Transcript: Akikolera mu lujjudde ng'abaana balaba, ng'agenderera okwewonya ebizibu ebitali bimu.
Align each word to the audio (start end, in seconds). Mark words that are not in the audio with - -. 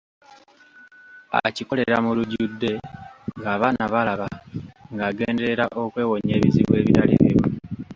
Akikolera 1.45 1.97
mu 2.05 2.11
lujjudde 2.17 2.71
ng'abaana 3.37 3.83
balaba, 3.93 4.27
ng'agenderera 4.93 5.65
okwewonya 5.81 6.33
ebizibu 6.39 6.71
ebitali 6.81 7.15
bimu. 7.21 7.47